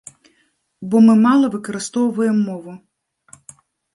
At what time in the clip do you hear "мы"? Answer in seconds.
1.07-1.15